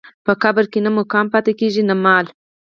په 0.25 0.33
قبر 0.43 0.63
کې 0.71 0.79
نه 0.85 0.91
مقام 0.99 1.25
پاتې 1.33 1.51
کېږي 1.59 1.83
نه 1.89 1.95
مال. 2.03 2.25